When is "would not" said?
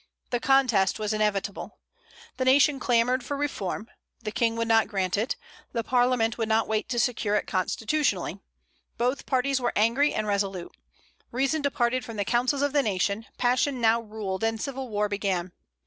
4.55-4.87, 6.39-6.67